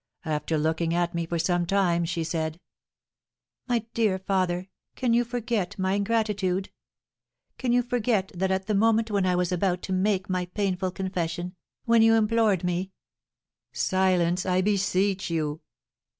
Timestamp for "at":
0.95-1.13, 8.49-8.65